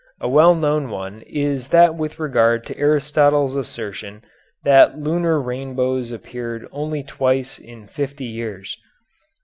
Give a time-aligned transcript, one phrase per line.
[0.19, 4.23] A well known one is that with regard to Aristotle's assertion
[4.63, 8.75] that lunar rainbows appeared only twice in fifty years.